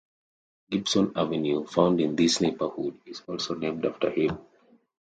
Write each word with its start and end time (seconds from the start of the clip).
Gibson 0.71 1.11
Avenue, 1.15 1.63
found 1.67 2.01
in 2.01 2.15
this 2.15 2.41
neighbourhood, 2.41 2.97
is 3.05 3.21
also 3.27 3.53
named 3.53 3.85
after 3.85 4.09
him. 4.09 4.39